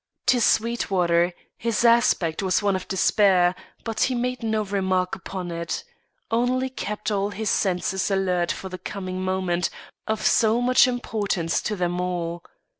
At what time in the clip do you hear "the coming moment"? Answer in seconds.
8.67-9.69